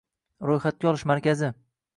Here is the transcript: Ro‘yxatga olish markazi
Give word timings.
Ro‘yxatga 0.51 0.89
olish 0.93 1.07
markazi 1.15 1.55